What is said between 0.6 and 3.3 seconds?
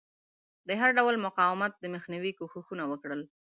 د هر ډول مقاومت د مخنیوي کوښښونه وکړل.